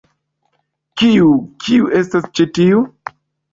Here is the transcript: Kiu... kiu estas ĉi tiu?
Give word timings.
Kiu... 1.01 1.27
kiu 1.67 1.93
estas 2.01 2.29
ĉi 2.35 2.51
tiu? 2.59 2.83